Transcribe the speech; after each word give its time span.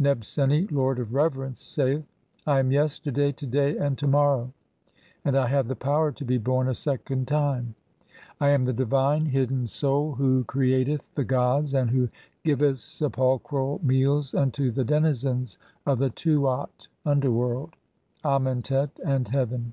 Nebseni, 0.00 0.66
the 0.66 0.74
lord 0.74 0.98
of 0.98 1.14
reverence, 1.14 1.60
saith:— 1.60 2.02
(2) 2.44 2.50
"I 2.50 2.58
am 2.58 2.72
Yesterday, 2.72 3.30
To 3.30 3.46
day, 3.46 3.76
and 3.76 3.96
To 3.98 4.08
morrow, 4.08 4.52
[and 5.24 5.36
I 5.36 5.46
have] 5.46 5.68
the 5.68 5.76
"power 5.76 6.10
(3) 6.10 6.16
to 6.16 6.24
be 6.24 6.38
born 6.38 6.66
a 6.66 6.74
second 6.74 7.28
time; 7.28 7.76
[I 8.40 8.48
am] 8.48 8.64
the 8.64 8.72
divine 8.72 9.26
hidden 9.26 9.68
"Soul 9.68 10.16
who 10.16 10.42
createth 10.42 11.02
the 11.14 11.22
gods, 11.22 11.72
and 11.72 11.88
who 11.90 12.08
giveth 12.42 12.80
sepulchral 12.80 13.78
meals 13.80 14.34
"unto 14.34 14.72
the 14.72 14.82
denizens 14.82 15.56
of 15.86 16.00
theTuat 16.00 16.88
(underworld), 17.04 17.76
Amentet, 18.24 18.90
and 19.04 19.28
heaven. 19.28 19.72